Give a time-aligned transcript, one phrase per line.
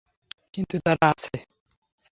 [0.53, 1.35] কিন্তু তারা আছে।